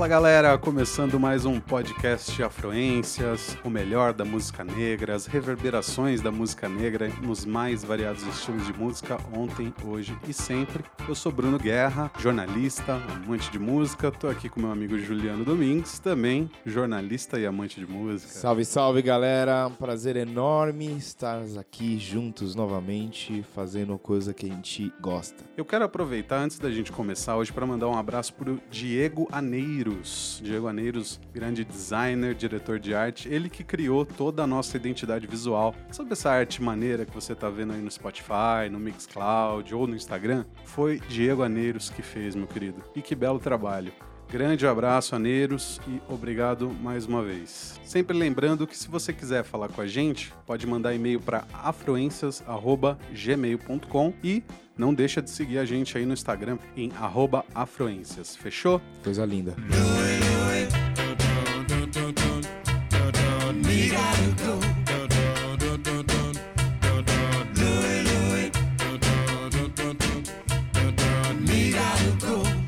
[0.00, 6.32] Fala galera, começando mais um podcast Afluências, o melhor da música negra, as reverberações da
[6.32, 10.82] música negra nos mais variados estilos de música, ontem, hoje e sempre.
[11.06, 15.98] Eu sou Bruno Guerra, jornalista, amante de música, tô aqui com meu amigo Juliano Domingues,
[15.98, 18.32] também jornalista e amante de música.
[18.32, 24.90] Salve, salve galera, um prazer enorme estar aqui juntos novamente, fazendo coisa que a gente
[24.98, 25.44] gosta.
[25.58, 29.89] Eu quero aproveitar antes da gente começar hoje para mandar um abraço pro Diego Aneiro
[29.90, 30.40] Aneiros.
[30.42, 35.74] Diego Aneiros, grande designer, diretor de arte, ele que criou toda a nossa identidade visual.
[35.90, 39.96] Sabe essa arte maneira que você tá vendo aí no Spotify, no Mixcloud ou no
[39.96, 40.44] Instagram?
[40.64, 42.82] Foi Diego Aneiros que fez, meu querido.
[42.94, 43.92] E que belo trabalho.
[44.30, 47.80] Grande abraço, Aneiros, e obrigado mais uma vez.
[47.84, 54.14] Sempre lembrando que se você quiser falar com a gente, pode mandar e-mail para afluências.gmail.com
[54.22, 54.44] e
[54.78, 56.92] não deixa de seguir a gente aí no Instagram em
[57.54, 58.36] afluências.
[58.36, 58.80] Fechou?
[59.02, 59.56] Coisa linda.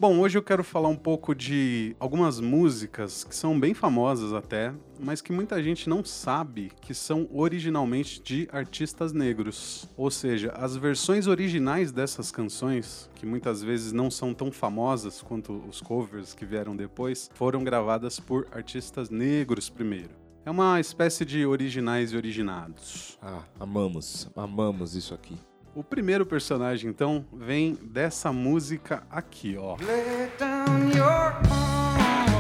[0.03, 4.75] Bom, hoje eu quero falar um pouco de algumas músicas que são bem famosas até,
[4.99, 9.89] mas que muita gente não sabe que são originalmente de artistas negros.
[9.97, 15.63] Ou seja, as versões originais dessas canções, que muitas vezes não são tão famosas quanto
[15.69, 20.11] os covers que vieram depois, foram gravadas por artistas negros primeiro.
[20.45, 23.17] É uma espécie de originais e originados.
[23.23, 25.39] Ah, amamos, amamos isso aqui.
[25.75, 29.77] O primeiro personagem, então, vem dessa música aqui, ó.
[29.77, 32.37] Lay down your arms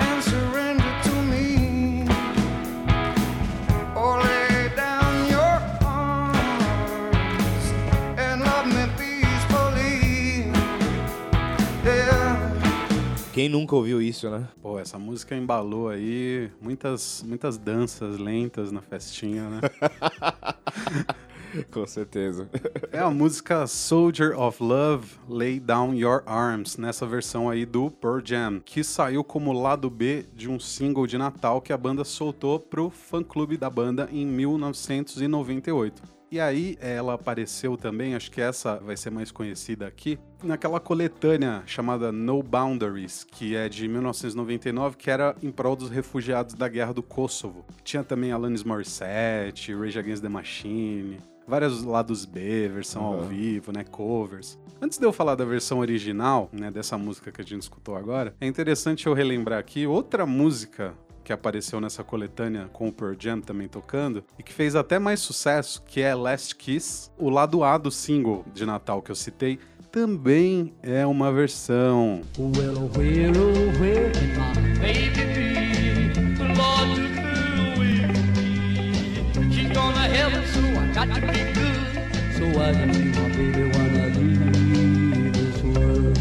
[0.00, 2.04] and surrender to me.
[3.94, 6.36] Oh, lay down your arms
[8.18, 10.50] and love me peacefully.
[11.84, 12.50] Yeah.
[13.32, 14.48] Quem nunca ouviu isso, né?
[14.60, 19.60] Pô, essa música embalou aí muitas, muitas danças lentas na festinha, né?
[21.70, 22.48] Com certeza.
[22.90, 28.20] É a música Soldier of Love, Lay Down Your Arms, nessa versão aí do Pearl
[28.24, 32.58] Jam, que saiu como lado B de um single de Natal que a banda soltou
[32.58, 36.22] pro fã-clube da banda em 1998.
[36.32, 41.62] E aí ela apareceu também, acho que essa vai ser mais conhecida aqui, naquela coletânea
[41.66, 46.94] chamada No Boundaries, que é de 1999, que era em prol dos refugiados da guerra
[46.94, 47.66] do Kosovo.
[47.84, 53.14] Tinha também Alanis Morissette, Rage Against the Machine, vários lados B, versão uhum.
[53.14, 54.58] ao vivo, né, covers.
[54.80, 58.34] Antes de eu falar da versão original, né, dessa música que a gente escutou agora,
[58.40, 63.40] é interessante eu relembrar aqui outra música que apareceu nessa coletânea com o Pearl Jam
[63.40, 67.10] também tocando e que fez até mais sucesso, que é Last Kiss.
[67.16, 69.58] O lado A do single de Natal que eu citei
[69.92, 72.22] também é uma versão.
[72.38, 75.21] Well, where, oh, where
[81.06, 81.72] got to be good.
[82.36, 86.18] So I can see my baby I leave this world.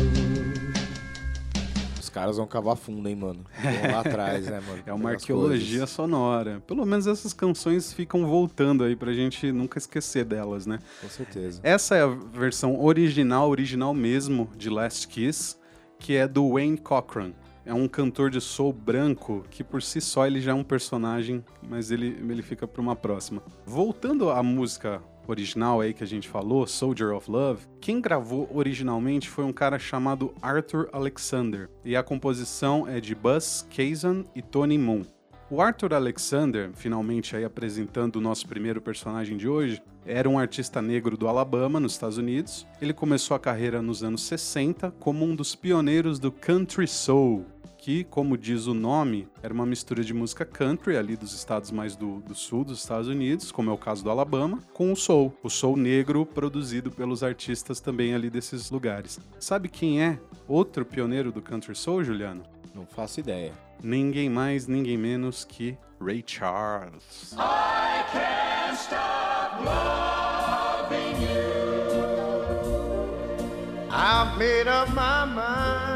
[1.99, 3.45] Os caras vão cavar fundo, hein, mano?
[3.61, 4.83] Vão lá atrás, né, mano?
[4.85, 5.89] É uma arqueologia coisas.
[5.89, 6.61] sonora.
[6.67, 10.79] Pelo menos essas canções ficam voltando aí pra gente nunca esquecer delas, né?
[11.01, 11.59] Com certeza.
[11.63, 15.55] Essa é a versão original, original mesmo, de Last Kiss,
[15.99, 17.31] que é do Wayne Cochran
[17.65, 21.43] é um cantor de soul branco que por si só ele já é um personagem,
[21.67, 23.41] mas ele, ele fica para uma próxima.
[23.65, 29.29] Voltando à música original aí que a gente falou, Soldier of Love, quem gravou originalmente
[29.29, 34.77] foi um cara chamado Arthur Alexander, e a composição é de Buzz Kazan e Tony
[34.77, 35.03] Moon.
[35.49, 40.81] O Arthur Alexander, finalmente aí apresentando o nosso primeiro personagem de hoje, era um artista
[40.81, 42.65] negro do Alabama, nos Estados Unidos.
[42.81, 47.45] Ele começou a carreira nos anos 60 como um dos pioneiros do country soul,
[47.81, 51.95] que, como diz o nome, era uma mistura de música country, ali dos estados mais
[51.95, 55.35] do, do, sul dos Estados Unidos, como é o caso do Alabama, com o soul.
[55.41, 59.19] O soul negro produzido pelos artistas também ali desses lugares.
[59.39, 62.43] Sabe quem é outro pioneiro do country soul, Juliano?
[62.75, 63.51] Não faço ideia.
[63.83, 67.33] Ninguém mais, ninguém menos que Ray Charles.
[67.33, 71.41] I can't stop loving you.
[73.89, 75.90] I've made up my mind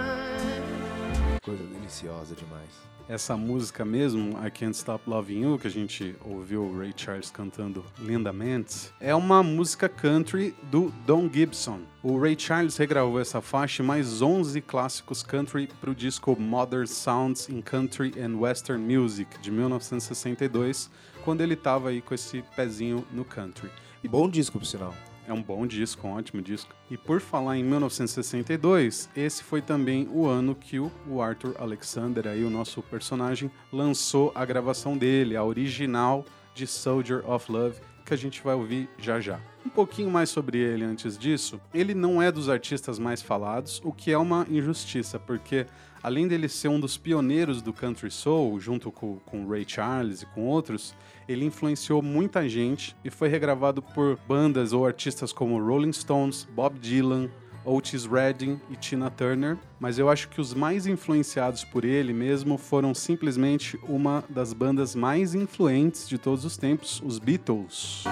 [1.85, 2.69] deliciosa demais.
[3.07, 7.29] Essa música mesmo, I Can't Stop Loving You, que a gente ouviu o Ray Charles
[7.29, 11.81] cantando lindamente, é uma música country do Don Gibson.
[12.01, 16.87] O Ray Charles regravou essa faixa e mais 11 clássicos country para o disco Modern
[16.87, 20.89] Sounds in Country and Western Music, de 1962,
[21.23, 23.69] quando ele estava aí com esse pezinho no country.
[24.03, 24.95] E bom disco, por sinal.
[25.27, 26.73] É um bom disco, um ótimo disco.
[26.89, 30.91] E por falar em 1962, esse foi também o ano que o
[31.21, 36.23] Arthur Alexander, aí, o nosso personagem, lançou a gravação dele, a original
[36.53, 39.39] de Soldier of Love, que a gente vai ouvir já já.
[39.65, 43.91] Um pouquinho mais sobre ele antes disso, ele não é dos artistas mais falados, o
[43.91, 45.65] que é uma injustiça, porque
[46.05, 50.27] além dele ser um dos pioneiros do country soul, junto com, com Ray Charles e
[50.27, 50.93] com outros,
[51.27, 56.77] ele influenciou muita gente e foi regravado por bandas ou artistas como Rolling Stones, Bob
[56.77, 57.27] Dylan,
[57.65, 62.55] Otis Redding e Tina Turner, mas eu acho que os mais influenciados por ele mesmo
[62.55, 68.03] foram simplesmente uma das bandas mais influentes de todos os tempos, os Beatles.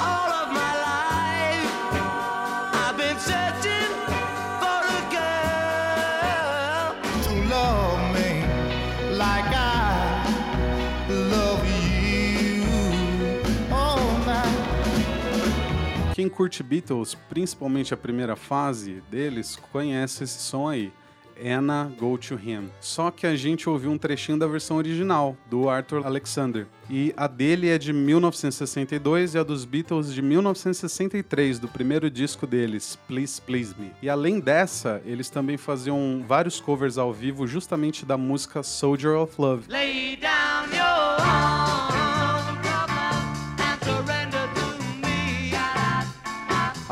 [16.13, 20.94] Quem curte Beatles, principalmente a primeira fase deles, conhece esse som aí.
[21.44, 22.69] Anna Go to Him.
[22.80, 26.68] Só que a gente ouviu um trechinho da versão original, do Arthur Alexander.
[26.88, 32.45] E a dele é de 1962 e a dos Beatles de 1963, do primeiro disco
[32.45, 33.92] deles, Please Please Me.
[34.00, 39.33] E além dessa, eles também faziam vários covers ao vivo justamente da música Soldier of
[39.39, 39.65] Love.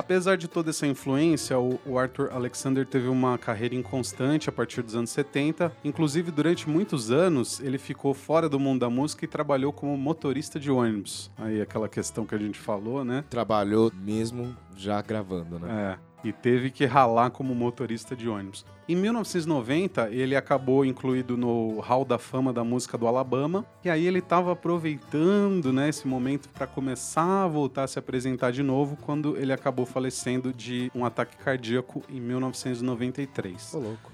[0.01, 4.95] Apesar de toda essa influência, o, Arthur Alexander teve uma carreira inconstante a partir dos
[4.95, 5.71] anos 70.
[5.83, 10.59] Inclusive, durante muitos anos, ele ficou fora do mundo da música e trabalhou como motorista
[10.59, 11.29] de ônibus.
[11.37, 13.23] Aí aquela questão que a gente falou, né?
[13.29, 15.97] Trabalhou mesmo já gravando, né?
[16.07, 18.65] É e teve que ralar como motorista de ônibus.
[18.87, 24.05] Em 1990, ele acabou incluído no Hall da Fama da Música do Alabama, e aí
[24.05, 28.97] ele estava aproveitando né, esse momento para começar a voltar a se apresentar de novo,
[28.97, 33.73] quando ele acabou falecendo de um ataque cardíaco em 1993.
[33.73, 34.10] Ô, louco.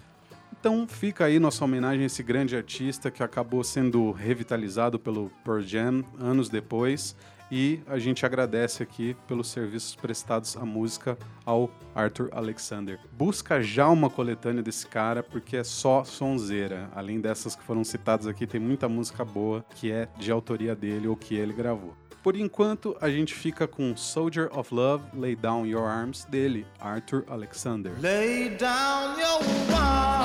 [0.67, 5.61] Então fica aí nossa homenagem a esse grande artista que acabou sendo revitalizado pelo Pearl
[5.61, 7.15] Jam anos depois
[7.49, 12.99] e a gente agradece aqui pelos serviços prestados à música ao Arthur Alexander.
[13.13, 16.89] Busca já uma coletânea desse cara, porque é só sonzeira.
[16.93, 21.07] Além dessas que foram citadas aqui, tem muita música boa que é de autoria dele
[21.07, 21.95] ou que ele gravou.
[22.21, 27.23] Por enquanto, a gente fica com Soldier of Love, Lay Down Your Arms, dele, Arthur
[27.29, 27.93] Alexander.
[28.01, 30.16] Lay down your arms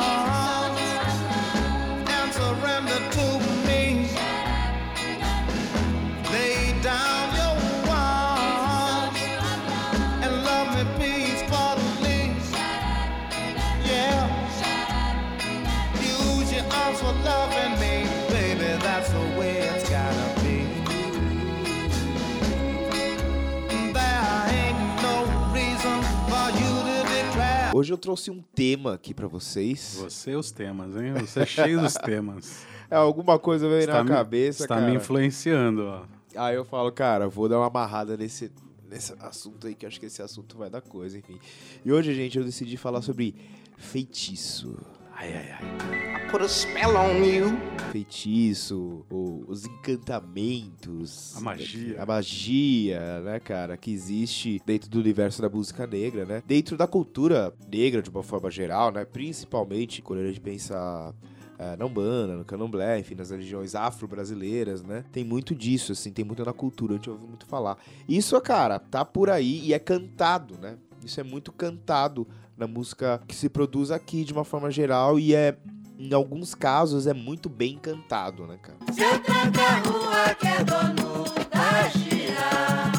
[27.82, 29.96] Hoje eu trouxe um tema aqui para vocês.
[29.98, 31.14] Você os temas, hein?
[31.14, 32.64] Você é cheio dos temas.
[32.88, 34.82] É, alguma coisa veio na me, cabeça, cara.
[34.82, 36.04] Tá me influenciando, ó.
[36.36, 38.52] Aí eu falo, cara, vou dar uma amarrada nesse,
[38.86, 41.40] nesse assunto aí, que acho que esse assunto vai dar coisa, enfim.
[41.82, 43.34] E hoje, gente, eu decidi falar sobre
[43.78, 44.76] feitiço.
[45.16, 45.91] Ai, ai, ai.
[46.32, 47.58] Put a spell on you.
[47.92, 51.36] Feitiço, ou os encantamentos.
[51.36, 52.02] A magia.
[52.02, 56.42] A magia, né, cara, que existe dentro do universo da música negra, né?
[56.46, 59.04] Dentro da cultura negra, de uma forma geral, né?
[59.04, 61.14] Principalmente quando a gente pensa
[61.58, 65.04] é, na Umbanda, no Candomblé, enfim, nas religiões afro-brasileiras, né?
[65.12, 67.76] Tem muito disso, assim, tem muito na cultura, a gente ouve muito falar.
[68.08, 70.78] Isso, cara, tá por aí e é cantado, né?
[71.04, 75.34] Isso é muito cantado na música que se produz aqui de uma forma geral e
[75.34, 75.58] é
[76.02, 78.76] em alguns casos é muito bem cantado, né, cara?
[78.92, 82.90] Seu tranca-rua que é dono da gira,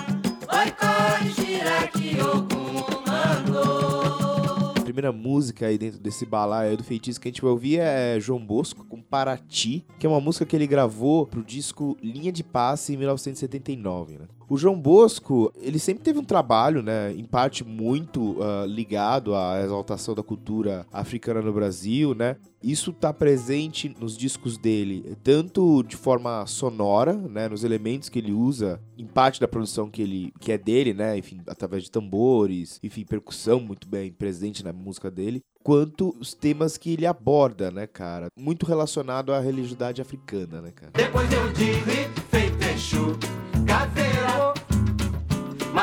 [0.48, 4.72] vai corre, gira que Ogum mandou.
[4.78, 8.18] A primeira música aí dentro desse balaio do feitiço que a gente vai ouvir é
[8.22, 12.44] João Bosco com Paraty, que é uma música que ele gravou pro disco Linha de
[12.44, 14.28] Passe em 1979, né?
[14.54, 19.60] O João Bosco, ele sempre teve um trabalho, né, em parte muito uh, ligado à
[19.64, 22.36] exaltação da cultura africana no Brasil, né?
[22.62, 28.32] Isso está presente nos discos dele, tanto de forma sonora, né, nos elementos que ele
[28.32, 32.80] usa, em parte da produção que ele que é dele, né, enfim, através de tambores,
[32.84, 37.88] enfim, percussão muito bem presente na música dele, quanto os temas que ele aborda, né,
[37.88, 38.28] cara?
[38.38, 40.92] Muito relacionado à religiosidade africana, né, cara?
[40.94, 43.18] Depois eu disse, feito Exu,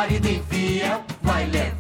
[0.01, 1.80] marido infiel vai levar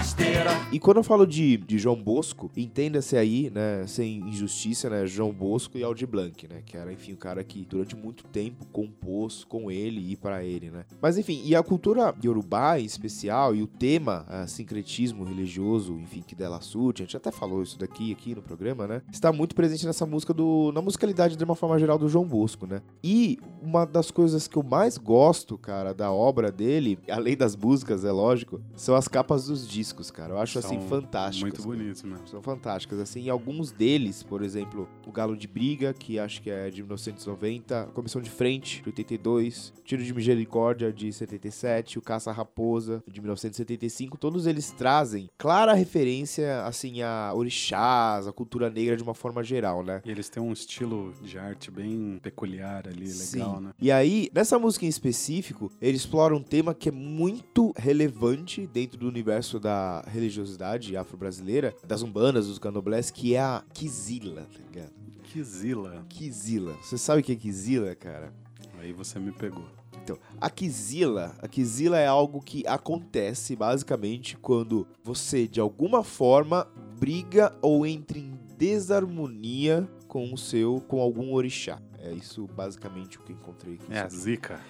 [0.00, 0.50] rasteira.
[0.72, 5.30] E quando eu falo de, de João Bosco, entenda-se aí, né, sem injustiça, né, João
[5.30, 9.44] Bosco e Aldi Blanc, né, que era, enfim, o cara que durante muito tempo compôs
[9.44, 10.84] com ele e para ele, né.
[11.02, 16.22] Mas, enfim, e a cultura Yorubá em especial, e o tema, a sincretismo religioso, enfim,
[16.26, 19.54] que dela surge, a gente até falou isso daqui, aqui no programa, né, está muito
[19.54, 22.80] presente nessa música do, na musicalidade de uma forma geral do João Bosco, né.
[23.04, 28.02] E uma das coisas que eu mais gosto, cara, da obra dele, além das músicas,
[28.02, 30.34] é lógico, são as capas dos discos, cara.
[30.34, 31.64] Eu acho, São assim, fantásticas.
[31.64, 32.26] Muito bonitos mesmo.
[32.28, 36.70] São fantásticas, assim, alguns deles, por exemplo, o Galo de Briga, que acho que é
[36.70, 43.02] de 1990, Comissão de Frente, de 82, Tiro de Misericórdia, de 77, o Caça Raposa,
[43.06, 49.14] de 1975, todos eles trazem clara referência, assim, a orixás, a cultura negra de uma
[49.14, 50.00] forma geral, né?
[50.04, 53.64] E eles têm um estilo de arte bem peculiar ali, legal, Sim.
[53.64, 53.72] né?
[53.80, 58.98] E aí, nessa música em específico, ele explora um tema que é muito relevante dentro
[58.98, 64.92] do universo da religiosidade afro-brasileira, das umbandas, dos candomblés, que é a Kizila, tá ligado?
[65.22, 66.04] Que zila.
[66.08, 66.72] Kizila.
[66.82, 68.32] Você sabe o que é Kizila, cara?
[68.80, 69.64] Aí você me pegou.
[70.02, 76.66] Então, a Kizila, a Kizila é algo que acontece basicamente quando você de alguma forma
[76.98, 81.80] briga ou entra em desarmonia com o seu, com algum orixá.
[81.98, 83.92] É isso basicamente o que encontrei aqui.
[83.92, 84.60] É a zica.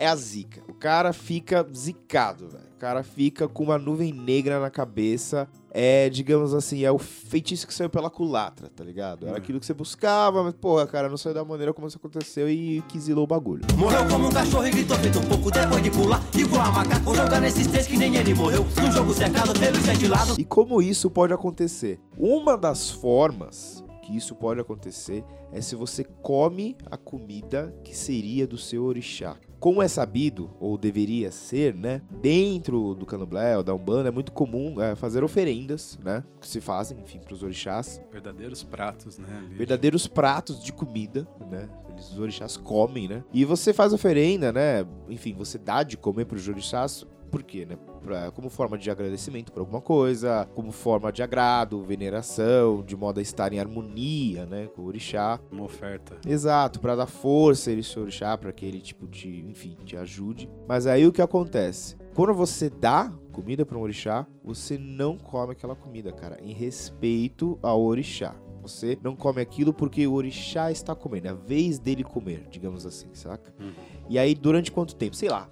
[0.00, 0.62] É a zica.
[0.66, 2.64] O cara fica zicado, velho.
[2.74, 5.46] O cara fica com uma nuvem negra na cabeça.
[5.70, 9.24] É, digamos assim, é o feitiço que saiu pela culatra, tá ligado?
[9.26, 9.36] Era Uhum.
[9.38, 12.82] aquilo que você buscava, mas, porra, cara, não saiu da maneira como isso aconteceu e
[12.88, 13.62] quizilou o bagulho.
[13.76, 17.14] Morreu como um cachorro e gritou feito um pouco depois de pular Igual a macaco,
[17.14, 20.80] jogar nesses três que nem ele morreu No jogo cercado pelos sete lados E como
[20.80, 22.00] isso pode acontecer?
[22.16, 28.46] Uma das formas que isso pode acontecer é se você come a comida que seria
[28.46, 29.36] do seu orixá.
[29.60, 32.00] Como é sabido, ou deveria ser, né?
[32.22, 36.24] Dentro do candomblé ou da Umbanda é muito comum é, fazer oferendas, né?
[36.40, 38.00] Que se fazem, enfim, para os orixás.
[38.10, 39.26] Verdadeiros pratos, né?
[39.36, 39.54] ali.
[39.54, 41.68] Verdadeiros pratos de comida, né?
[41.90, 43.22] Eles, os orixás comem, né?
[43.34, 44.86] E você faz oferenda, né?
[45.10, 47.76] Enfim, você dá de comer para os orixás por quê, né?
[48.02, 53.20] Pra, como forma de agradecimento por alguma coisa, como forma de agrado, veneração, de modo
[53.20, 55.40] a estar em harmonia, né, com o orixá.
[55.50, 56.18] Uma oferta.
[56.26, 60.50] Exato, pra dar força a esse orixá, pra que ele, tipo, te, enfim, te ajude.
[60.68, 61.96] Mas aí o que acontece?
[62.14, 67.58] Quando você dá comida pra um orixá, você não come aquela comida, cara, em respeito
[67.62, 68.34] ao orixá.
[68.62, 72.84] Você não come aquilo porque o orixá está comendo, é a vez dele comer, digamos
[72.84, 73.54] assim, saca?
[73.58, 73.72] Uhum.
[74.08, 75.16] E aí, durante quanto tempo?
[75.16, 75.48] Sei lá.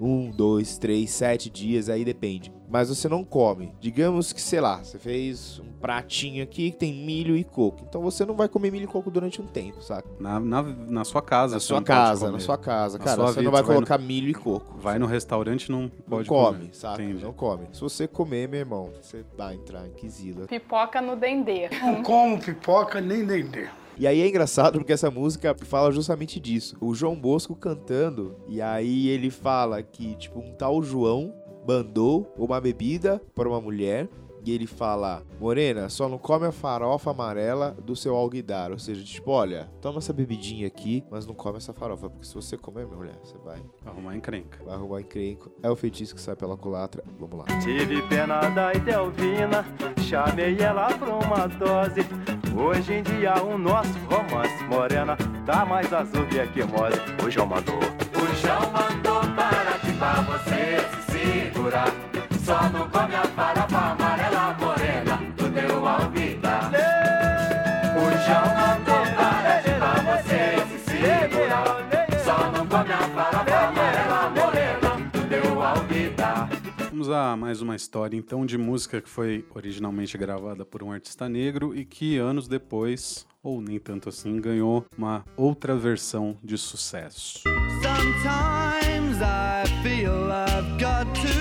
[0.00, 2.52] Um, dois, três, sete dias, aí depende.
[2.68, 3.74] Mas você não come.
[3.80, 7.84] Digamos que, sei lá, você fez um pratinho aqui que tem milho e coco.
[7.88, 10.08] Então você não vai comer milho e coco durante um tempo, saca?
[10.20, 11.54] Na, na, na sua casa.
[11.54, 12.96] Na sua não casa, na sua casa.
[12.96, 14.78] Na Cara, sua você vida, não vai você vai colocar milho e coco.
[14.78, 16.74] Vai no restaurante e não não pode come, comer.
[16.74, 17.02] saca?
[17.02, 17.24] Entendi.
[17.24, 17.66] Não come.
[17.72, 20.46] Se você comer, meu irmão, você vai entrar em quisila.
[20.46, 21.68] Pipoca no dendê.
[21.82, 23.68] Não como pipoca nem dendê.
[24.00, 26.74] E aí é engraçado porque essa música fala justamente disso.
[26.80, 31.34] O João Bosco cantando, e aí ele fala que, tipo, um tal João
[31.68, 34.08] mandou uma bebida para uma mulher.
[34.44, 38.70] E ele fala, Morena, só não come a farofa amarela do seu alguidar.
[38.70, 42.08] Ou seja, tipo, olha, toma essa bebidinha aqui, mas não come essa farofa.
[42.08, 44.58] Porque se você comer, minha mulher, você vai, Arrumar encrenca.
[44.64, 45.50] vai arrumar encrenco.
[45.62, 47.02] É o feitiço que sai pela culatra.
[47.18, 47.44] Vamos lá.
[47.60, 49.64] Tive pena da Edelvina,
[50.08, 52.00] chamei ela pra uma dose.
[52.56, 55.16] Hoje em dia o nosso romance morena
[55.46, 56.98] tá mais azul que a quimose.
[57.24, 57.78] O João mandou.
[57.78, 60.78] O João mandou para aqui pra você
[61.12, 61.88] se segurar
[62.44, 63.49] Só não come a farofa
[77.36, 81.84] Mais uma história, então, de música que foi originalmente gravada por um artista negro e
[81.84, 87.42] que anos depois, ou nem tanto assim, ganhou uma outra versão de sucesso.
[87.82, 91.39] Sometimes I feel I've got to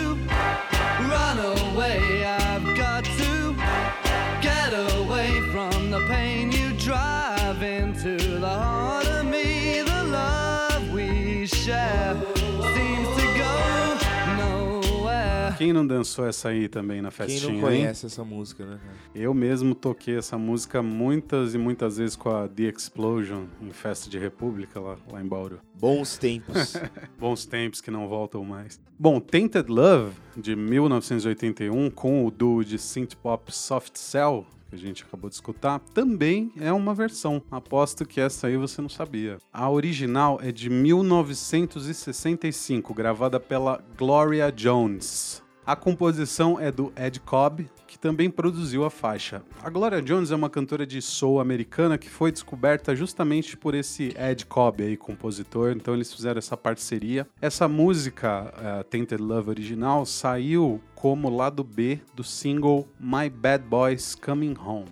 [15.59, 17.81] Quem não dançou essa aí também na Quem festinha, não hein?
[17.81, 18.79] conhece essa música, né?
[19.13, 24.09] Eu mesmo toquei essa música muitas e muitas vezes com a The Explosion em festa
[24.09, 25.59] de república lá, lá em Bauru.
[25.77, 26.77] Bons tempos.
[27.19, 28.79] Bons tempos que não voltam mais.
[28.97, 34.79] Bom, Tainted Love, de 1981, com o duo de synth pop Soft Cell, que a
[34.79, 37.43] gente acabou de escutar, também é uma versão.
[37.51, 39.39] Aposto que essa aí você não sabia.
[39.51, 45.43] A original é de 1965, gravada pela Gloria Jones.
[45.69, 49.43] A composição é do Ed Cobb, que também produziu a faixa.
[49.61, 54.11] A Gloria Jones é uma cantora de soul americana que foi descoberta justamente por esse
[54.17, 57.27] Ed Cobb aí, compositor, então eles fizeram essa parceria.
[57.39, 64.15] Essa música, uh, Tainted Love original, saiu como lado B do single My Bad Boys
[64.15, 64.87] Coming Home.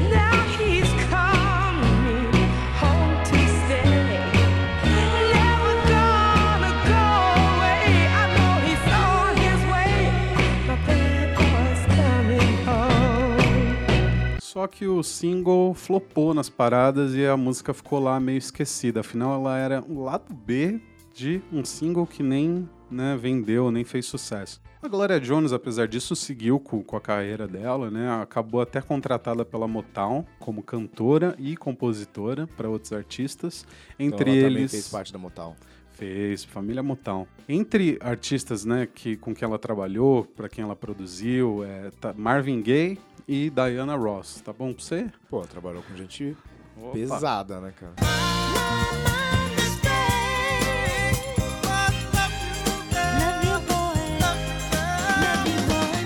[14.58, 19.02] Só que o single flopou nas paradas e a música ficou lá meio esquecida.
[19.02, 20.82] Afinal, ela era um lado B
[21.14, 24.60] de um single que nem né, vendeu, nem fez sucesso.
[24.82, 28.10] A Gloria Jones, apesar disso, seguiu com, com a carreira dela, né?
[28.20, 33.64] Acabou até contratada pela Motown como cantora e compositora para outros artistas.
[34.00, 34.54] Entre Então ela eles.
[34.54, 35.56] também fez parte da Motown.
[35.98, 37.26] Fez, família Motown.
[37.50, 42.62] Entre artistas, né, que, com quem ela trabalhou, para quem ela produziu, é tá Marvin
[42.62, 44.40] Gaye e Diana Ross.
[44.42, 45.10] Tá bom pra você?
[45.28, 46.38] Pô, trabalhou com gente
[46.80, 46.92] Opa.
[46.92, 47.96] pesada, né, cara?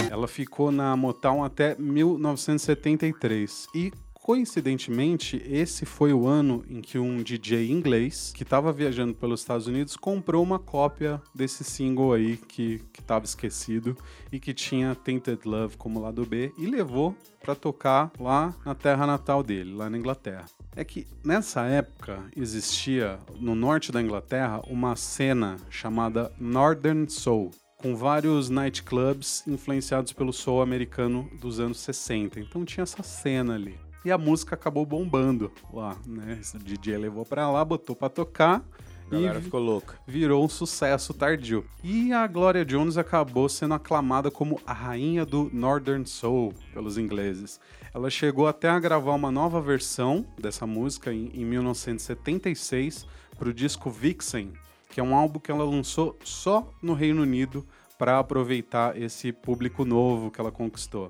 [0.10, 3.92] Ela ficou na Motown até 1973 e
[4.22, 9.68] coincidentemente esse foi o ano em que um DJ inglês que estava viajando pelos Estados
[9.68, 13.98] Unidos comprou uma cópia desse single aí que estava esquecido
[14.32, 19.08] e que tinha Tainted Love como lado B e levou para tocar lá na terra
[19.08, 20.46] natal dele, lá na Inglaterra.
[20.76, 27.96] É que nessa época existia no norte da Inglaterra uma cena chamada Northern Soul, com
[27.96, 32.40] vários nightclubs influenciados pelo soul americano dos anos 60.
[32.40, 33.91] Então tinha essa cena ali.
[34.04, 36.38] E a música acabou bombando lá, né?
[36.42, 38.64] Esse DJ levou pra lá, botou pra tocar
[39.08, 39.96] A galera e ficou louca.
[40.08, 41.64] virou um sucesso tardio.
[41.84, 47.60] E a Gloria Jones acabou sendo aclamada como a rainha do Northern Soul pelos ingleses.
[47.94, 53.06] Ela chegou até a gravar uma nova versão dessa música em, em 1976
[53.38, 54.54] para o disco Vixen,
[54.90, 57.66] que é um álbum que ela lançou só no Reino Unido
[58.00, 61.10] para aproveitar esse público novo que ela conquistou.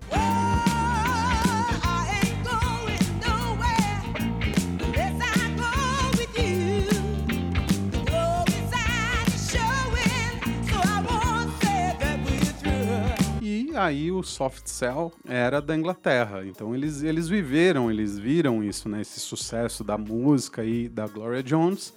[13.85, 16.45] Aí o soft cell era da Inglaterra.
[16.45, 19.01] Então eles, eles viveram, eles viram isso, né?
[19.01, 21.93] Esse sucesso da música e da Gloria Jones.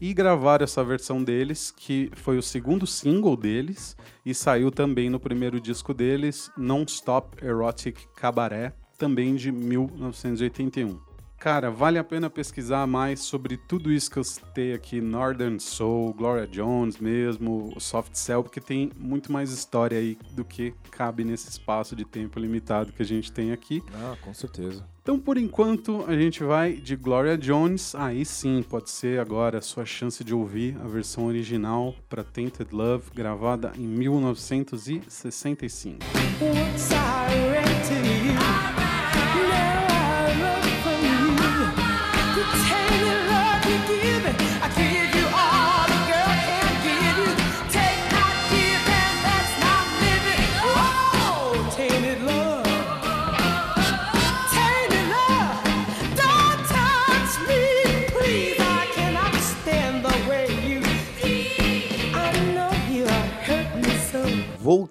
[0.00, 3.96] E gravaram essa versão deles, que foi o segundo single deles.
[4.24, 10.98] E saiu também no primeiro disco deles, Non-Stop Erotic Cabaret, também de 1981.
[11.38, 16.14] Cara, vale a pena pesquisar mais sobre tudo isso que eu citei aqui, Northern Soul,
[16.14, 21.24] Gloria Jones mesmo, o Soft Cell, porque tem muito mais história aí do que cabe
[21.24, 23.82] nesse espaço de tempo limitado que a gente tem aqui.
[23.94, 24.84] Ah, com certeza.
[25.02, 27.94] Então, por enquanto, a gente vai de Gloria Jones.
[27.94, 32.74] Aí sim, pode ser agora a sua chance de ouvir a versão original para Tainted
[32.74, 35.98] Love, gravada em 1965.
[36.40, 38.25] Once I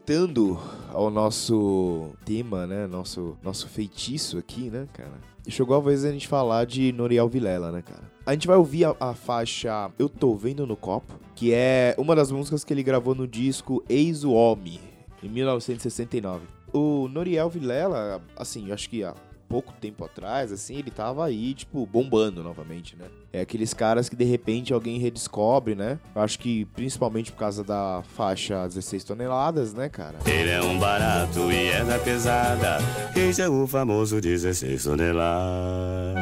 [0.05, 0.59] Voltando
[0.93, 2.85] ao nosso tema, né?
[2.85, 5.19] Nosso, nosso feitiço aqui, né, cara?
[5.47, 8.03] Chegou a vez a gente falar de Noriel Vilela, né, cara?
[8.23, 12.15] A gente vai ouvir a, a faixa Eu Tô Vendo no Copo, que é uma
[12.15, 14.79] das músicas que ele gravou no disco Eis o Homem,
[15.23, 16.45] em 1969.
[16.71, 19.15] O Noriel Vilela, assim, acho que há
[19.47, 23.05] pouco tempo atrás, assim, ele tava aí, tipo, bombando novamente, né?
[23.31, 25.99] É aqueles caras que de repente alguém redescobre, né?
[26.15, 30.17] Eu acho que principalmente por causa da faixa 16 toneladas, né, cara?
[30.25, 32.77] Ele é um barato e é da pesada.
[33.15, 36.15] Este é o famoso 16 toneladas.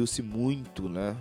[0.00, 1.16] ouviu-se muito, né?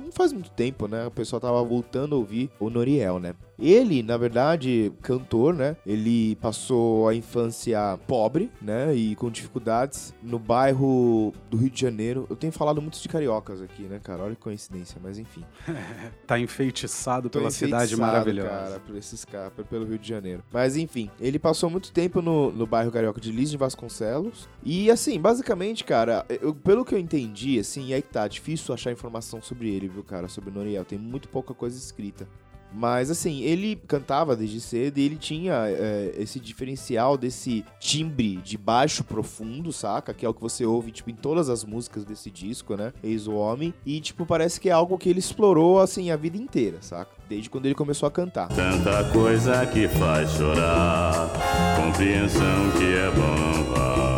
[0.00, 1.06] Não faz muito tempo, né?
[1.06, 3.34] O pessoal tava voltando a ouvir o Noriel, né?
[3.58, 5.76] Ele, na verdade, cantor, né?
[5.86, 8.94] Ele passou a infância pobre, né?
[8.94, 12.26] E com dificuldades no bairro do Rio de Janeiro.
[12.28, 14.22] Eu tenho falado muito de cariocas aqui, né, cara?
[14.24, 15.44] Olha que coincidência, mas enfim.
[16.26, 18.48] Tá enfeitiçado Tô pela cidade enfeitiçado, maravilhosa.
[18.48, 20.42] Cara, por esses caras, pelo Rio de Janeiro.
[20.52, 24.48] Mas enfim, ele passou muito tempo no, no bairro carioca de Liz de Vasconcelos.
[24.62, 28.72] E assim, basicamente, cara, eu- pelo que eu entendi, assim, e aí que tá, difícil
[28.74, 30.84] achar informação sobre ele, viu, cara, sobre Noriel.
[30.84, 32.26] Tem muito pouca coisa escrita.
[32.74, 38.58] Mas assim, ele cantava desde cedo e ele tinha é, esse diferencial desse timbre de
[38.58, 40.12] baixo profundo, saca?
[40.12, 42.92] Que é o que você ouve, tipo, em todas as músicas desse disco, né?
[43.02, 43.72] Eis o Homem.
[43.86, 47.10] E, tipo, parece que é algo que ele explorou, assim, a vida inteira, saca?
[47.28, 48.48] Desde quando ele começou a cantar.
[48.48, 51.30] Tanta coisa que faz chorar,
[51.76, 53.74] compreensão que é bom.
[53.76, 54.13] ah.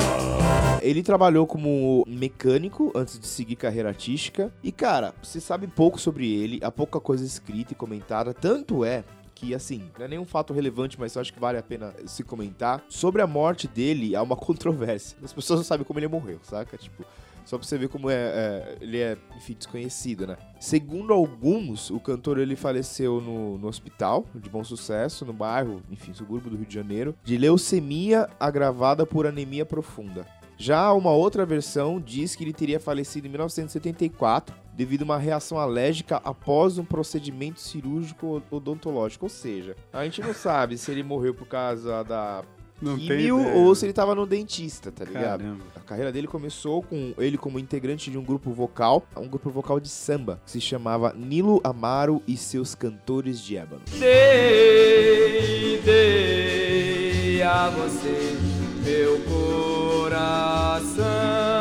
[0.86, 4.52] Ele trabalhou como mecânico antes de seguir carreira artística.
[4.62, 8.32] E, cara, você sabe pouco sobre ele, há pouca coisa escrita e comentada.
[8.32, 9.02] Tanto é
[9.34, 12.22] que, assim, não é nenhum fato relevante, mas eu acho que vale a pena se
[12.22, 12.84] comentar.
[12.88, 15.18] Sobre a morte dele, há uma controvérsia.
[15.24, 16.78] As pessoas não sabem como ele morreu, saca?
[16.78, 17.04] Tipo,
[17.44, 20.36] só pra você ver como é, é, ele é, enfim, desconhecido, né?
[20.58, 26.12] Segundo alguns, o cantor ele faleceu no, no hospital de bom sucesso, no bairro, enfim,
[26.12, 30.26] subúrbio do Rio de Janeiro, de leucemia agravada por anemia profunda.
[30.58, 35.58] Já uma outra versão diz que ele teria falecido em 1974 devido a uma reação
[35.58, 39.24] alérgica após um procedimento cirúrgico odontológico.
[39.26, 42.42] Ou seja, a gente não sabe se ele morreu por causa da
[42.80, 45.40] Não químio ou se ele tava no dentista, tá ligado?
[45.40, 45.64] Caramba.
[45.74, 49.80] A carreira dele começou com ele como integrante de um grupo vocal, um grupo vocal
[49.80, 53.82] de samba, que se chamava Nilo Amaro e seus cantores de ébano.
[53.98, 58.36] Dei, dei a você
[58.84, 59.18] meu
[60.08, 61.55] coração.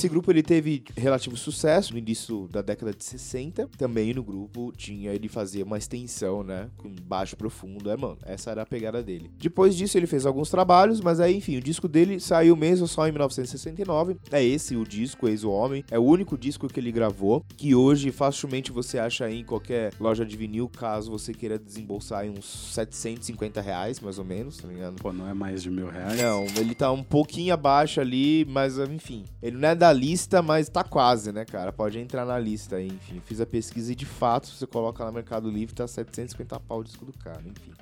[0.00, 3.68] Esse grupo ele teve relativo sucesso no início da década de 60.
[3.76, 8.50] Também no grupo tinha ele fazia uma extensão, né, com baixo profundo, é, mano, essa
[8.50, 9.30] era a pegada dele.
[9.36, 13.06] Depois disso ele fez alguns trabalhos, mas aí, enfim, o disco dele saiu mesmo só
[13.06, 14.16] em 1969.
[14.32, 17.74] É esse o disco, Eis o Homem, é o único disco que ele gravou, que
[17.74, 22.30] hoje facilmente você acha aí em qualquer loja de vinil, caso você queira desembolsar aí
[22.30, 24.96] uns 750 reais, mais ou menos, tá ligado?
[24.96, 26.18] Pô, não é mais de mil reais?
[26.18, 29.26] Não, ele tá um pouquinho abaixo ali, mas enfim.
[29.42, 31.72] Ele não é da lista, mas tá quase, né, cara?
[31.72, 33.20] Pode entrar na lista aí, enfim.
[33.24, 36.60] Fiz a pesquisa e de fato, se você coloca lá no Mercado Livre, tá 750
[36.60, 37.72] pau o disco do cara, enfim.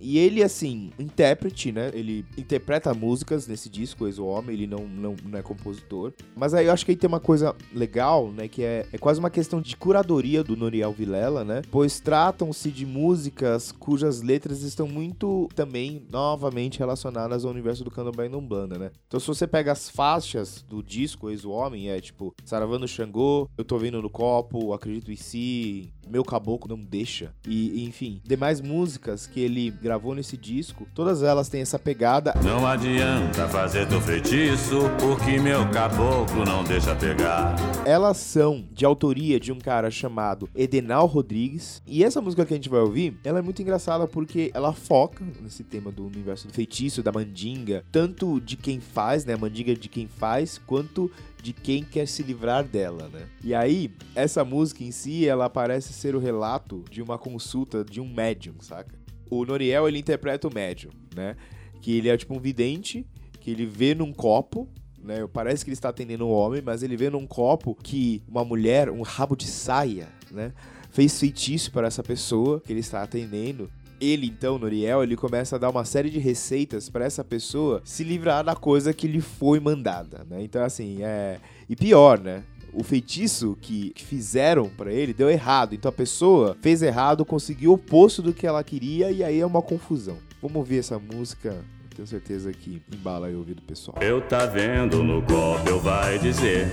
[0.00, 1.90] E ele, assim, intérprete, né?
[1.94, 6.12] Ele interpreta músicas nesse disco, o Homem, ele não, não, não é compositor.
[6.34, 8.48] Mas aí eu acho que aí tem uma coisa legal, né?
[8.48, 11.62] Que é, é quase uma questão de curadoria do Noriel Vilela, né?
[11.70, 18.26] Pois tratam-se de músicas cujas letras estão muito também, novamente, relacionadas ao universo do candomblé
[18.26, 18.90] e né?
[19.06, 23.48] Então se você pega as faixas do disco Ex o Homem, é tipo Saravano Xangô,
[23.56, 27.34] Eu Tô Vindo no Copo, Acredito em Si, Meu Caboclo Não Deixa.
[27.46, 32.32] E, enfim, demais músicas que ele gravou nesse disco, todas elas têm essa pegada.
[32.44, 37.56] Não adianta fazer feitiço, porque meu caboclo não deixa pegar.
[37.84, 41.82] Elas são de autoria de um cara chamado Edenal Rodrigues.
[41.88, 45.24] E essa música que a gente vai ouvir, ela é muito engraçada porque ela foca
[45.40, 49.88] nesse tema do universo do feitiço, da mandinga, tanto de quem faz, né, mandinga de
[49.88, 51.10] quem faz, quanto
[51.42, 53.26] de quem quer se livrar dela, né?
[53.42, 58.00] E aí, essa música em si, ela parece ser o relato de uma consulta de
[58.00, 58.99] um médium, saca?
[59.30, 61.36] O Noriel, ele interpreta o médium, né?
[61.80, 63.06] Que ele é tipo um vidente,
[63.40, 64.68] que ele vê num copo,
[65.02, 65.26] né?
[65.32, 68.90] Parece que ele está atendendo um homem, mas ele vê num copo que uma mulher,
[68.90, 70.52] um rabo de saia, né?
[70.90, 73.70] Fez feitiço para essa pessoa que ele está atendendo.
[74.00, 78.02] Ele, então, Noriel, ele começa a dar uma série de receitas para essa pessoa se
[78.02, 80.42] livrar da coisa que lhe foi mandada, né?
[80.42, 81.38] Então, assim, é...
[81.68, 82.42] E pior, né?
[82.72, 85.74] O feitiço que, que fizeram pra ele deu errado.
[85.74, 89.46] Então a pessoa fez errado, conseguiu o oposto do que ela queria e aí é
[89.46, 90.18] uma confusão.
[90.40, 91.64] Vamos ouvir essa música.
[91.94, 93.98] Tenho certeza que embala aí o ouvido pessoal.
[94.00, 96.68] Eu tá vendo no copo, eu vai dizer.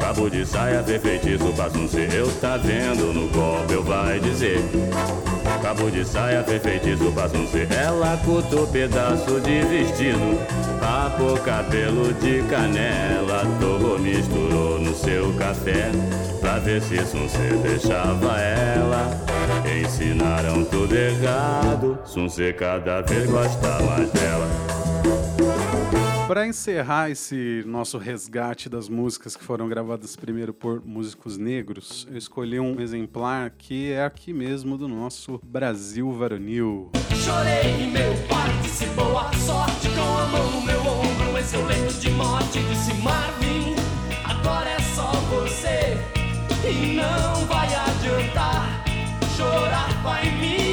[0.00, 2.12] Cabo de saia, fez feitiço pra ser.
[2.12, 4.58] Eu tá vendo no copo, eu vai dizer.
[5.62, 7.72] Cabo de saia, fez feitiço pra ser.
[7.72, 10.38] Ela cortou pedaço de vestido.
[10.78, 13.42] Papou cabelo de canela.
[13.60, 15.90] Torrou, misturou no seu café.
[16.58, 19.08] Pra ver se Sunce deixava ela.
[19.80, 22.00] Ensinaram tudo errado.
[22.04, 24.48] Sunce cada vez gosta mais dela.
[26.26, 32.18] Para encerrar esse nosso resgate das músicas que foram gravadas primeiro por músicos negros, eu
[32.18, 36.90] escolhi um exemplar que é aqui mesmo do nosso Brasil Varonil.
[37.14, 41.66] Chorei, meu pai disse boa sorte Com a mão no meu ombro, esse é o
[41.66, 43.77] leito de morte Disse Marvin,
[46.70, 48.84] E não vai adiantar
[49.34, 50.67] Chorar vai me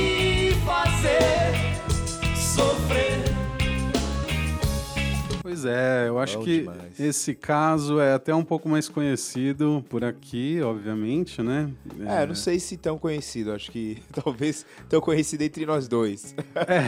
[5.46, 7.00] Pois é, eu acho Bom que demais.
[7.00, 11.72] esse caso é até um pouco mais conhecido por aqui, obviamente, né?
[12.04, 16.34] É, não sei se tão conhecido, acho que talvez tão conhecido entre nós dois.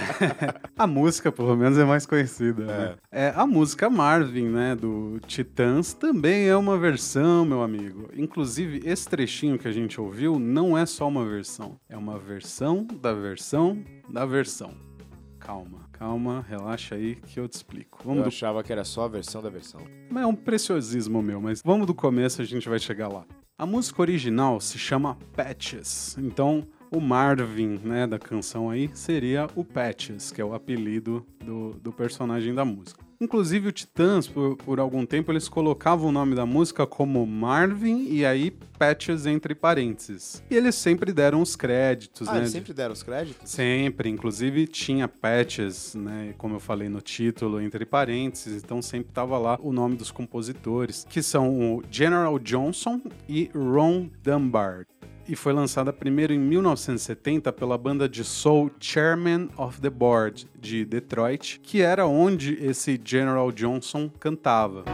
[0.75, 2.65] A música, pelo menos, é mais conhecida.
[2.65, 2.95] né?
[3.11, 8.09] É, a música Marvin, né, do Titãs, também é uma versão, meu amigo.
[8.15, 12.87] Inclusive, esse trechinho que a gente ouviu não é só uma versão, é uma versão
[13.03, 14.73] da versão da versão.
[15.39, 17.99] Calma, calma, relaxa aí que eu te explico.
[18.03, 19.81] Vamos Eu do achava que era só a versão da versão.
[20.09, 23.25] Mas é um preciosismo meu, mas vamos do começo, a gente vai chegar lá.
[23.57, 29.63] A música original se chama Patches, então o Marvin, né, da canção aí, seria o
[29.63, 33.06] Patches, que é o apelido do, do personagem da música.
[33.19, 38.07] Inclusive o Titãs, por, por algum tempo, eles colocavam o nome da música como Marvin
[38.09, 40.43] e aí Patches entre parênteses.
[40.51, 42.39] E eles sempre deram os créditos, Ah, né?
[42.41, 43.49] eles sempre deram os créditos?
[43.49, 49.35] Sempre, inclusive tinha patches, né, como eu falei no título, entre parênteses, então sempre tava
[49.39, 54.85] lá o nome dos compositores, que são o General Johnson e Ron Dunbar.
[55.29, 60.85] E foi lançada primeiro em 1970 pela banda de soul Chairman of the Board, de
[60.85, 64.85] Detroit, que era onde esse General Johnson cantava.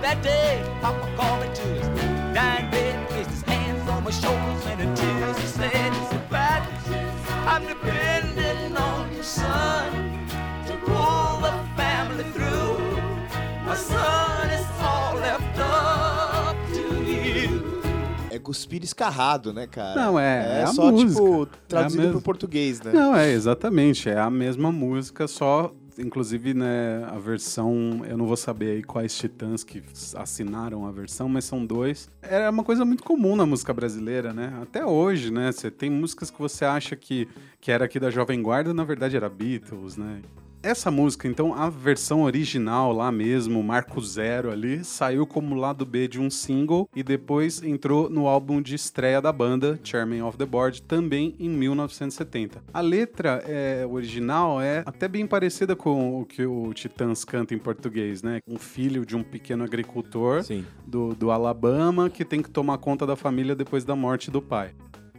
[18.53, 19.99] Cuspir escarrado, né, cara?
[19.99, 21.11] Não, é- é a só, música.
[21.11, 22.11] tipo, É a traduzido mesma.
[22.13, 22.91] pro português, né?
[22.93, 24.07] Não, é, exatamente.
[24.09, 25.73] É a mesma música, só.
[25.97, 28.01] Inclusive, né, a versão.
[28.09, 29.83] Eu não vou saber aí quais titãs que
[30.15, 32.09] assinaram a versão, mas são dois.
[32.21, 34.53] Era uma coisa muito comum na música brasileira, né?
[34.61, 35.51] Até hoje, né?
[35.51, 37.27] Você tem músicas que você acha que,
[37.61, 40.21] que era aqui da Jovem Guarda, na verdade era Beatles, né?
[40.63, 46.07] Essa música, então, a versão original lá mesmo, Marco Zero ali, saiu como lado B
[46.07, 50.45] de um single e depois entrou no álbum de estreia da banda, Chairman of the
[50.45, 52.63] Board, também em 1970.
[52.73, 57.59] A letra é, original é até bem parecida com o que o Titãs canta em
[57.59, 58.39] português, né?
[58.47, 60.45] Um filho de um pequeno agricultor
[60.87, 64.71] do, do Alabama que tem que tomar conta da família depois da morte do pai.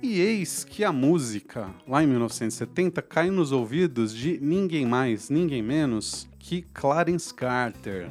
[0.06, 5.62] E eis que a música, lá em 1970, cai nos ouvidos de ninguém mais, ninguém
[5.62, 8.06] menos que Clarence Carter.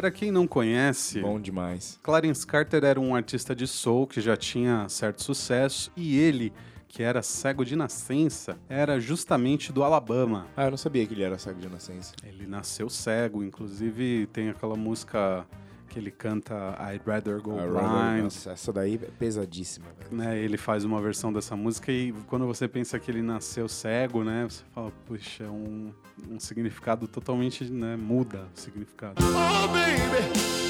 [0.00, 2.00] Para quem não conhece, Bom demais.
[2.02, 6.54] Clarence Carter era um artista de soul que já tinha certo sucesso e ele,
[6.88, 10.46] que era cego de nascença, era justamente do Alabama.
[10.56, 12.14] Ah, eu não sabia que ele era cego de nascença.
[12.24, 15.46] Ele nasceu cego, inclusive tem aquela música
[15.90, 16.54] que ele canta
[16.94, 18.22] I'd Rather Go Robert, Blind.
[18.22, 22.68] Nossa, essa daí é pesadíssima, né, ele faz uma versão dessa música e quando você
[22.68, 25.92] pensa que ele nasceu cego, né, você fala, puxa, é um,
[26.30, 29.16] um significado totalmente, né, muda o significado.
[29.20, 30.22] Oh, baby,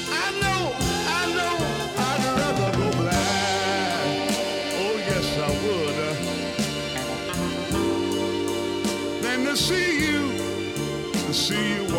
[0.09, 0.73] I know,
[1.05, 1.55] I know,
[2.01, 4.31] I'd rather go blind.
[4.75, 6.01] Oh, yes, I would.
[9.21, 10.31] Than to see you,
[11.27, 11.90] to see you.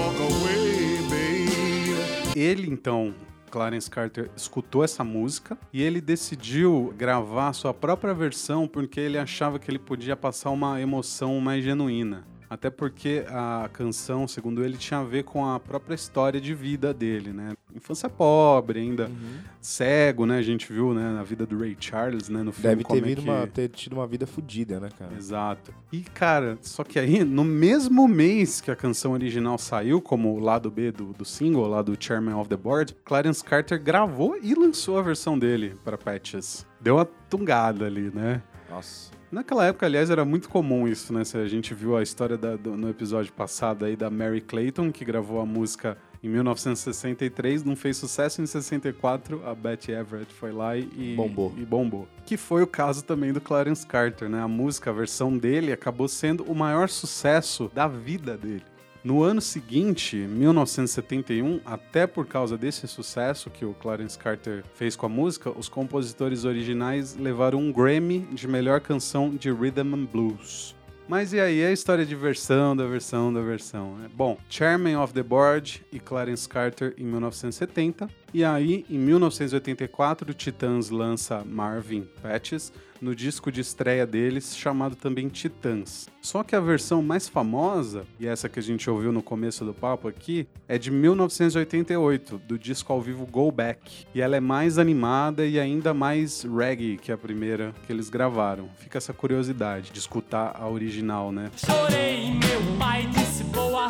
[2.34, 3.14] Ele, então,
[3.50, 9.58] Clarence Carter, escutou essa música e ele decidiu gravar sua própria versão porque ele achava
[9.58, 12.26] que ele podia passar uma emoção mais genuína.
[12.52, 16.92] Até porque a canção, segundo ele, tinha a ver com a própria história de vida
[16.92, 17.54] dele, né?
[17.74, 19.38] Infância pobre, ainda Uhum.
[19.58, 20.36] cego, né?
[20.36, 23.00] A gente viu, né, na vida do Ray Charles, né, no filme Deve ter, é
[23.00, 25.14] vindo que- uma, ter tido uma vida fodida, né, cara?
[25.16, 25.72] Exato.
[25.90, 30.38] E, cara, só que aí, no mesmo mês que a canção original saiu, como o
[30.38, 34.54] lado B do, do single, lá do Chairman of the Board, Clarence Carter gravou e
[34.54, 36.66] lançou a versão dele para Patches.
[36.78, 38.42] Deu uma tungada ali, né?
[38.68, 39.10] Nossa.
[39.32, 41.24] Naquela época, aliás, era muito comum isso, né?
[41.24, 44.92] Se a gente viu a história da- do- no episódio passado aí da Mary Clayton,
[44.92, 50.52] que gravou a música em 1963, não fez sucesso em 64, a Betty Everett foi
[50.52, 51.52] lá e, Bombou.
[51.56, 52.06] e bombou.
[52.26, 54.40] Que foi o caso também do Clarence Carter, né?
[54.40, 58.62] A música, a versão dele, acabou sendo o maior sucesso da vida dele.
[59.04, 65.06] No ano seguinte, 1971, até por causa desse sucesso que o Clarence Carter fez com
[65.06, 70.76] a música, os compositores originais levaram um Grammy de melhor canção de Rhythm and Blues.
[71.08, 73.96] Mas e aí a história de versão da versão da versão?
[73.96, 74.08] né?
[74.14, 78.08] Bom, Chairman of the Board e Clarence Carter em 1970.
[78.32, 84.94] E aí, em 1984, o Titãs lança Marvin Patches no disco de estreia deles, chamado
[84.94, 86.08] também Titãs.
[86.22, 89.74] Só que a versão mais famosa, e essa que a gente ouviu no começo do
[89.74, 94.06] papo aqui, é de 1988, do disco ao vivo Go Back.
[94.14, 98.70] E ela é mais animada e ainda mais reggae que a primeira que eles gravaram.
[98.78, 101.50] Fica essa curiosidade de escutar a original, né?
[101.56, 103.88] Chorei, meu pai disse boa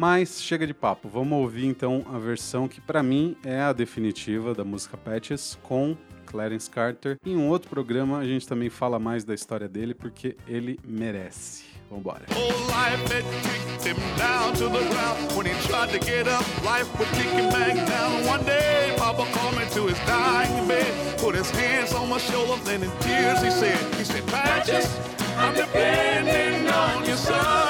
[0.00, 4.54] Mas chega de papo, vamos ouvir então a versão que pra mim é a definitiva
[4.54, 7.18] da música Patches com Clarence Carter.
[7.22, 11.64] Em um outro programa a gente também fala mais da história dele porque ele merece.
[11.90, 12.22] Vambora.
[12.34, 15.36] Oh, life had kicked him down to the ground.
[15.36, 18.24] When he tried to get up, life would kick him back down.
[18.24, 22.90] One day, Papa called me to his dying bed, put his hands on my in
[23.00, 24.88] tears he said, he said, Patches,
[25.36, 27.69] I'm depending on son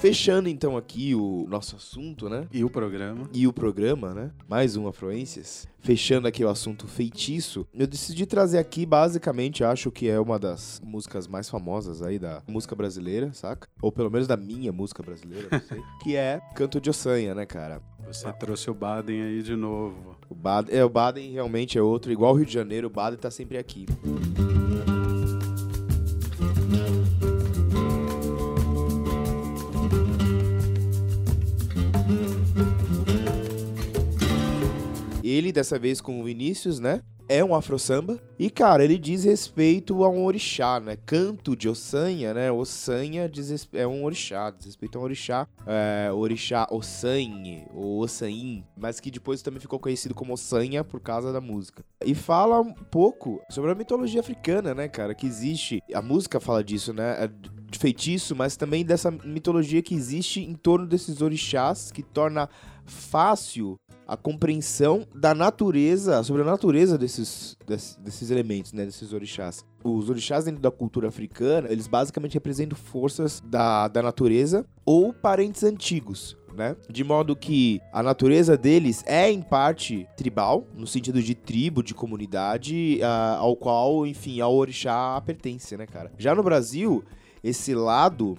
[0.00, 2.48] Fechando então aqui o nosso assunto, né?
[2.50, 3.28] E o programa?
[3.34, 4.30] E o programa, né?
[4.48, 5.68] Mais um Afluências.
[5.78, 10.80] Fechando aqui o assunto feitiço, eu decidi trazer aqui, basicamente, acho que é uma das
[10.82, 13.68] músicas mais famosas aí da música brasileira, saca?
[13.82, 15.82] Ou pelo menos da minha música brasileira, não sei.
[16.02, 17.82] que é Canto de Ossanha, né, cara?
[18.06, 20.16] Você trouxe o Baden aí de novo.
[20.30, 23.18] O Baden, é, o Baden realmente é outro, igual o Rio de Janeiro, o Baden
[23.18, 23.84] tá sempre aqui.
[35.30, 37.02] Ele, dessa vez com o Vinícius, né?
[37.28, 38.20] É um afro-samba.
[38.36, 40.96] E, cara, ele diz respeito a um orixá, né?
[41.06, 42.50] Canto de Ossanha, né?
[42.50, 45.46] Ossanha diz é um orixá, diz respeito a um orixá.
[45.64, 51.32] É, orixá Ossanhe, ou Ossain, mas que depois também ficou conhecido como Ossanha por causa
[51.32, 51.84] da música.
[52.04, 55.14] E fala um pouco sobre a mitologia africana, né, cara?
[55.14, 55.80] Que existe.
[55.94, 57.16] A música fala disso, né?
[57.22, 57.28] é
[57.70, 62.48] De feitiço, mas também dessa mitologia que existe em torno desses orixás, que torna
[62.84, 63.78] fácil
[64.10, 69.64] a compreensão da natureza, sobre a natureza desses, desses, desses elementos, né, desses orixás.
[69.84, 75.62] Os orixás dentro da cultura africana, eles basicamente representam forças da, da natureza ou parentes
[75.62, 76.74] antigos, né?
[76.90, 81.94] De modo que a natureza deles é em parte tribal, no sentido de tribo, de
[81.94, 82.98] comunidade,
[83.38, 86.10] ao qual, enfim, ao orixá pertence, né, cara?
[86.18, 87.04] Já no Brasil,
[87.44, 88.36] esse lado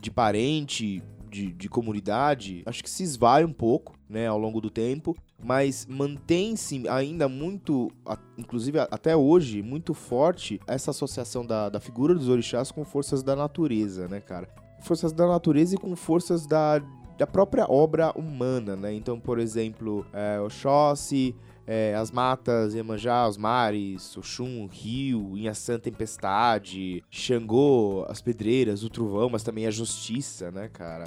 [0.00, 1.00] de parente,
[1.32, 5.86] de, de comunidade, acho que se esvai um pouco, né, ao longo do tempo, mas
[5.86, 7.90] mantém-se ainda muito,
[8.36, 13.34] inclusive até hoje, muito forte essa associação da, da figura dos orixás com forças da
[13.34, 14.46] natureza, né, cara?
[14.82, 16.78] Forças da natureza e com forças da,
[17.16, 18.92] da própria obra humana, né?
[18.92, 21.34] Então, por exemplo, é, Oxóssi,
[21.66, 28.90] é, as matas, Iemanjá, os mares, Oxum, o rio, Inhaçã, tempestade, Xangô, as pedreiras, o
[28.90, 31.04] trovão, mas também a justiça, né, cara?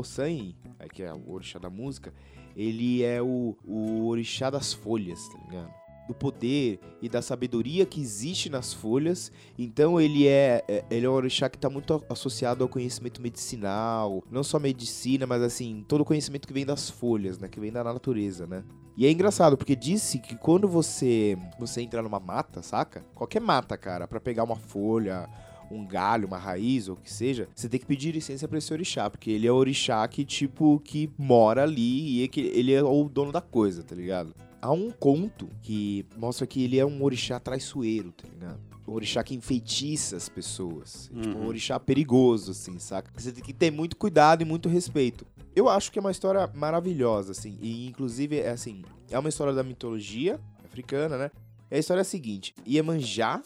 [0.00, 2.12] Ossan, é, que é o orixá da música,
[2.56, 5.80] ele é o, o orixá das folhas, tá ligado?
[6.08, 9.30] Do poder e da sabedoria que existe nas folhas.
[9.56, 14.24] Então ele é, é- ele é um orixá que está muito associado ao conhecimento medicinal.
[14.28, 17.46] Não só medicina, mas assim, todo o conhecimento que vem das folhas, né?
[17.46, 18.64] Que vem da natureza, né?
[18.96, 23.04] E é engraçado, porque disse que quando você, você entra numa mata, saca?
[23.14, 25.28] Qualquer mata, cara, pra pegar uma folha,
[25.70, 28.72] um galho, uma raiz ou o que seja, você tem que pedir licença pra esse
[28.72, 32.72] orixá, porque ele é o orixá que, tipo, que mora ali e é que ele
[32.72, 34.34] é o dono da coisa, tá ligado?
[34.60, 38.60] Há um conto que mostra que ele é um orixá traiçoeiro, tá ligado?
[38.86, 41.08] Um orixá que enfeitiça as pessoas.
[41.14, 41.46] Tipo, um Uhum.
[41.48, 43.10] orixá perigoso, assim, saca?
[43.16, 45.24] Você tem que ter muito cuidado e muito respeito.
[45.54, 47.56] Eu acho que é uma história maravilhosa, assim.
[47.60, 51.30] E, inclusive, é assim, é uma história da mitologia africana, né?
[51.70, 52.52] E a história é a seguinte.
[52.66, 53.42] Iemanjá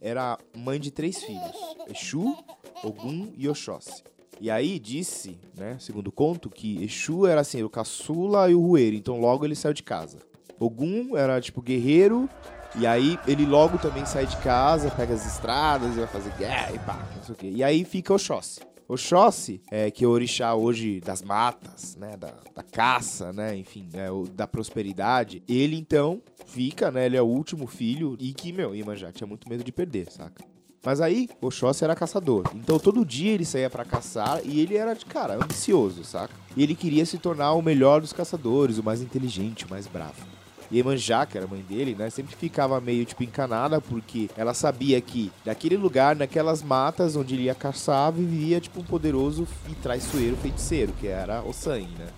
[0.00, 1.56] era mãe de três filhos.
[1.88, 2.36] Exu,
[2.82, 4.02] Ogum e Oxóssi.
[4.40, 8.60] E aí disse, né, segundo o conto, que Exu era assim, o caçula e o
[8.60, 8.96] rueiro.
[8.96, 10.18] Então logo ele saiu de casa.
[10.58, 12.28] Ogum era tipo guerreiro.
[12.76, 16.72] E aí ele logo também sai de casa, pega as estradas e vai fazer guerra
[16.74, 17.50] e pá, não sei o quê.
[17.50, 18.60] E aí fica Oxóssi.
[18.88, 23.86] Oxóssi, é, que é o orixá hoje das matas, né, da, da caça, né, enfim,
[23.92, 28.50] é, o- da prosperidade, ele então fica, né, ele é o último filho e que,
[28.50, 30.42] meu, Iemanjá tinha muito medo de perder, saca?
[30.82, 32.44] Mas aí, Oxóssi era caçador.
[32.54, 36.32] Então todo dia ele saía pra caçar e ele era, cara, ambicioso, saca?
[36.56, 40.24] E ele queria se tornar o melhor dos caçadores, o mais inteligente, o mais bravo.
[40.72, 45.00] Iemanjá, que era a mãe dele, né, sempre ficava meio, tipo, encanada, porque ela sabia
[45.00, 50.36] que daquele lugar, naquelas matas onde ele ia caçar, vivia, tipo, um poderoso e traiçoeiro
[50.36, 52.08] feiticeiro, que era Ossan, né?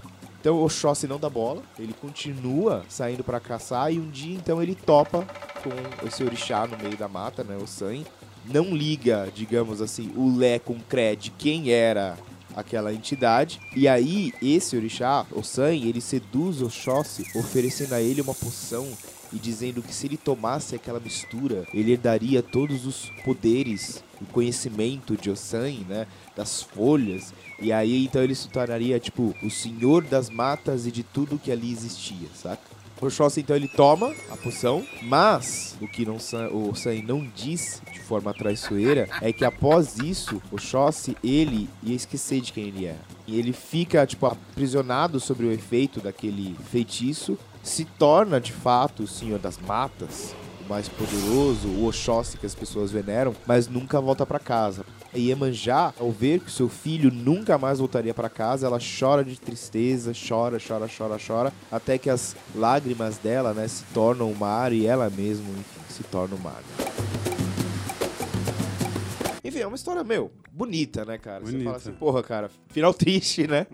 [0.40, 4.62] Então o Oxóssi não dá bola, ele continua saindo pra caçar e um dia então
[4.62, 5.26] ele topa
[5.62, 8.02] com esse orixá no meio da mata, né, o San.
[8.46, 12.16] Não liga, digamos assim, o Lé com Cré de quem era
[12.54, 13.60] aquela entidade.
[13.74, 18.88] E aí esse orixá, o San, ele seduz Oxóssi oferecendo a ele uma poção
[19.32, 25.16] e dizendo que se ele tomasse aquela mistura, ele herdaria todos os poderes, o conhecimento
[25.16, 27.32] de Osan, né, das folhas.
[27.60, 31.52] E aí então ele se tornaria tipo o senhor das matas e de tudo que
[31.52, 32.79] ali existia, saca?
[33.06, 38.00] Oxóssi então ele toma a poção, mas o que não, o San não diz de
[38.00, 43.00] forma traiçoeira é que após isso, o Oxóssi ele ia esquecer de quem ele era.
[43.26, 49.08] E ele fica tipo aprisionado sobre o efeito daquele feitiço, se torna de fato o
[49.08, 50.34] senhor das matas,
[50.64, 54.84] o mais poderoso, o Oxóssi que as pessoas veneram, mas nunca volta pra casa.
[55.14, 60.12] Iemanjá, ao ver que seu filho nunca mais voltaria pra casa, ela chora de tristeza,
[60.12, 64.86] chora, chora, chora, chora, até que as lágrimas dela, né, se tornam o mar e
[64.86, 66.62] ela mesma, enfim, se torna o mar.
[69.50, 71.44] Enfim, é uma história, meu, bonita, né, cara?
[71.44, 71.64] Você Bonita.
[71.64, 73.66] fala assim, porra, cara, final triste, né?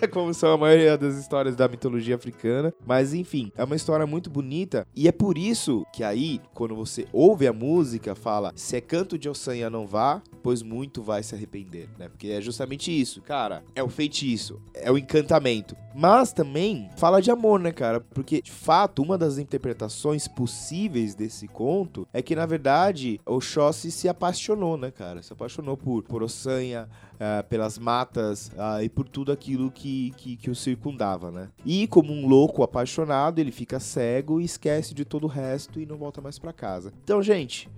[0.00, 0.06] É.
[0.06, 2.72] como são a maioria das histórias da mitologia africana.
[2.86, 4.86] Mas enfim, é uma história muito bonita.
[4.94, 9.18] E é por isso que aí, quando você ouve a música, fala: se é canto
[9.18, 12.08] de Ossanha, não vá, pois muito vai se arrepender, né?
[12.08, 13.64] Porque é justamente isso, cara.
[13.74, 15.76] É o feitiço, é o encantamento.
[15.94, 18.00] Mas também fala de amor, né, cara?
[18.00, 24.08] Porque, de fato, uma das interpretações possíveis desse conto é que, na verdade, Oxóssi se
[24.08, 25.07] apaixonou, né, cara?
[25.22, 26.88] Se apaixonou por, por Ossanha,
[27.18, 31.48] ah, pelas matas ah, e por tudo aquilo que, que, que o circundava, né?
[31.64, 35.86] E como um louco apaixonado, ele fica cego e esquece de todo o resto e
[35.86, 36.92] não volta mais pra casa.
[37.02, 37.68] Então, gente,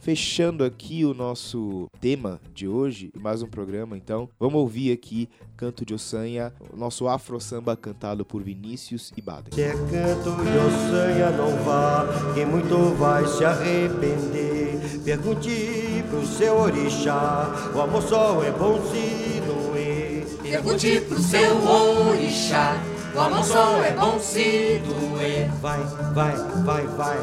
[0.00, 5.84] fechando aqui o nosso tema de hoje, mais um programa, então, vamos ouvir aqui Canto
[5.84, 9.52] de Ossanha, nosso afro samba cantado por Vinícius e Baden.
[9.52, 14.80] Se é canto de ossanha não vá, que muito vai se arrepender.
[15.04, 15.79] Pergunte
[16.10, 20.26] pro seu orixá, o amor só é bom se doer.
[20.42, 21.56] Pergunte pro seu
[22.08, 22.76] orixá,
[23.14, 25.48] o amor só é bom se doer.
[25.62, 25.80] Vai,
[26.12, 26.34] vai,
[26.64, 27.16] vai, vai,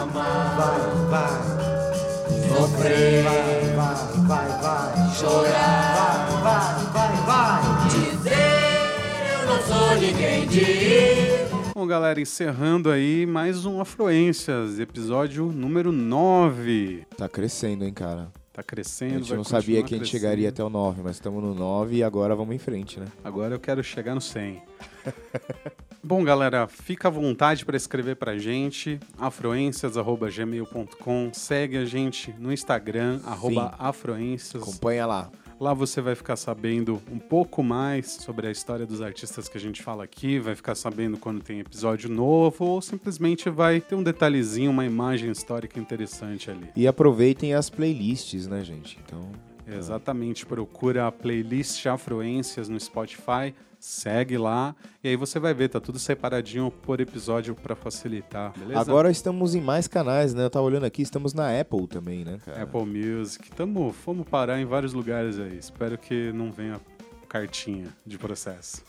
[0.00, 0.80] Amar, vai,
[1.10, 2.48] vai.
[2.48, 5.14] sofrer, Vai, vai, vai, vai.
[5.14, 7.88] chorar, Vai, vai, vai.
[7.88, 11.45] dizer eu não sou ninguém de ir.
[11.76, 17.06] Bom, galera, encerrando aí mais um Afluências, episódio número 9.
[17.18, 18.32] Tá crescendo, hein, cara?
[18.50, 20.22] Tá A crescendo, gente vai não sabia que a gente crescendo.
[20.22, 23.04] chegaria até o 9, mas estamos no 9 e agora vamos em frente, né?
[23.22, 24.62] Agora eu quero chegar no 100.
[26.02, 31.30] Bom, galera, fica à vontade para escrever pra gente, afroências.gmail.com.
[31.34, 34.62] Segue a gente no Instagram, arroba afroências.
[34.62, 35.30] Acompanha lá.
[35.58, 39.60] Lá você vai ficar sabendo um pouco mais sobre a história dos artistas que a
[39.60, 44.02] gente fala aqui, vai ficar sabendo quando tem episódio novo, ou simplesmente vai ter um
[44.02, 46.68] detalhezinho, uma imagem histórica interessante ali.
[46.76, 48.98] E aproveitem as playlists, né, gente?
[49.04, 49.30] Então,
[49.66, 55.80] Exatamente, procura a playlist Afluências no Spotify, segue lá, e aí você vai ver, tá
[55.80, 58.80] tudo separadinho por episódio pra facilitar, beleza?
[58.80, 60.44] agora estamos em mais canais, né?
[60.44, 62.62] Eu tava olhando aqui, estamos na Apple também, né, cara?
[62.62, 66.80] Apple Music, tamo, fomos parar em vários lugares aí, espero que não venha
[67.28, 68.82] cartinha de processo.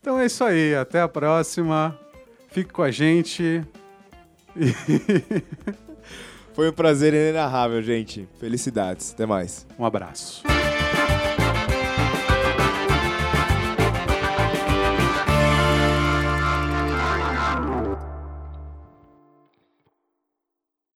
[0.00, 1.98] Então é isso aí, até a próxima,
[2.48, 3.62] fique com a gente.
[6.60, 8.28] Foi um prazer inenarrável, gente.
[8.38, 9.14] Felicidades.
[9.14, 9.66] Até mais.
[9.78, 10.42] Um abraço.